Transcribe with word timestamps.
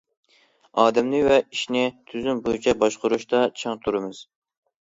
ئادەمنى 0.83 1.19
ۋە 1.27 1.37
ئىشنى 1.43 1.83
تۈزۈم 2.13 2.41
بويىچە 2.49 2.75
باشقۇرۇشتا 2.85 3.43
چىڭ 3.61 3.81
تۇرىمىز. 3.85 4.25